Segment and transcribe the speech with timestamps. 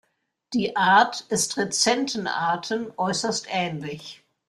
[0.55, 4.23] Die Art ist rezenten Arten äußerst ähnlich.